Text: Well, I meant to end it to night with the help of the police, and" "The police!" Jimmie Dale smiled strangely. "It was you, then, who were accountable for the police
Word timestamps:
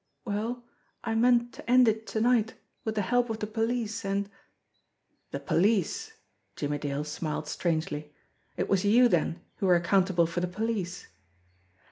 Well, 0.25 0.65
I 1.03 1.13
meant 1.13 1.53
to 1.53 1.69
end 1.69 1.87
it 1.87 2.07
to 2.07 2.21
night 2.21 2.55
with 2.83 2.95
the 2.95 3.03
help 3.03 3.29
of 3.29 3.37
the 3.37 3.45
police, 3.45 4.03
and" 4.03 4.31
"The 5.29 5.39
police!" 5.39 6.13
Jimmie 6.55 6.79
Dale 6.79 7.03
smiled 7.03 7.47
strangely. 7.47 8.11
"It 8.57 8.67
was 8.67 8.83
you, 8.83 9.07
then, 9.07 9.41
who 9.57 9.67
were 9.67 9.75
accountable 9.75 10.25
for 10.25 10.39
the 10.39 10.47
police 10.47 11.05